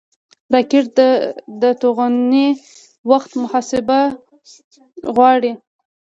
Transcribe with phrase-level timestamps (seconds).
[0.53, 0.97] راکټ
[1.61, 2.47] د توغونې
[3.11, 3.99] وخت محاسبه
[5.15, 5.51] غواړي